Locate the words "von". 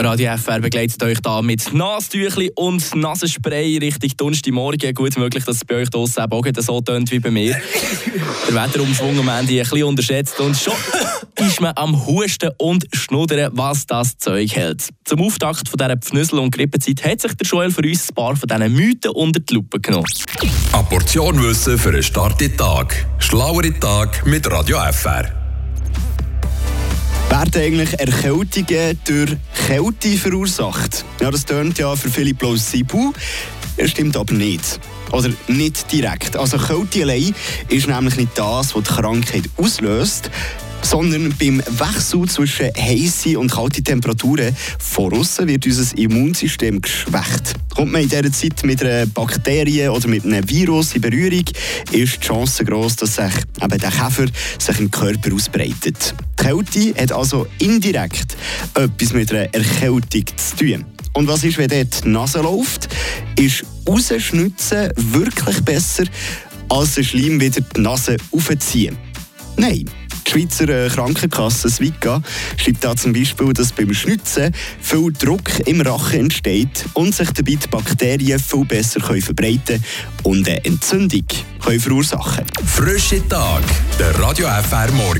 15.68-15.76, 18.36-18.48, 44.78-45.12